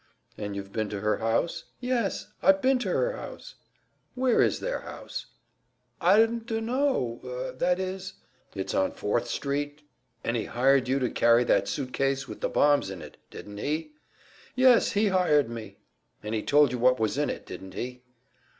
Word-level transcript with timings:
"And 0.35 0.55
you've 0.55 0.71
been 0.71 0.89
to 0.89 1.01
her 1.01 1.17
house?" 1.17 1.65
"Yes, 1.79 2.29
I've 2.41 2.59
been 2.59 2.79
to 2.79 2.89
her 2.89 3.11
house." 3.11 3.53
"Where 4.15 4.41
is 4.41 4.59
their 4.59 4.79
house?" 4.79 5.27
"I 6.01 6.25
dunno 6.25 7.53
that 7.55 7.79
is" 7.79 8.13
"It's 8.55 8.73
on 8.73 8.93
Fourth 8.93 9.27
Street?" 9.27 9.63
"Yes, 9.63 9.71
it's 9.75 9.75
on 9.75 9.79
Fourth 9.79 9.85
Street." 9.85 9.87
"And 10.23 10.35
he 10.37 10.45
hired 10.45 10.87
you 10.87 10.97
to 10.97 11.11
carry 11.11 11.43
that 11.43 11.67
suit 11.67 11.93
case 11.93 12.27
with 12.27 12.41
the 12.41 12.49
bombs 12.49 12.89
in 12.89 13.03
it, 13.03 13.17
didn't 13.29 13.59
he?" 13.59 13.91
"Yes, 14.55 14.93
he 14.93 15.09
hired 15.09 15.49
me." 15.51 15.77
"And 16.23 16.33
he 16.33 16.41
told 16.41 16.71
you 16.71 16.79
what 16.79 16.99
was 16.99 17.19
in 17.19 17.29
it, 17.29 17.45
didn't 17.45 17.75
he?" 17.75 18.01